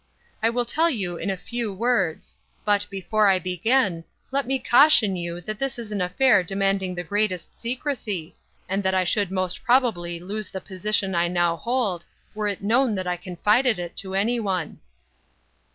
[0.41, 5.15] "I will tell you in a few words; but, before I begin, let me caution
[5.15, 8.35] you that this is an affair demanding the greatest secrecy,
[8.67, 12.03] and that I should most probably lose the position I now hold,
[12.33, 14.79] were it known that I confided it to any one."